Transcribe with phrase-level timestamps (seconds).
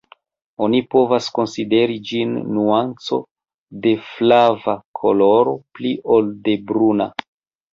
[0.67, 3.19] Oni povas konsideri ĝin nuanco
[3.85, 7.09] de flava koloro pli ol de bruna.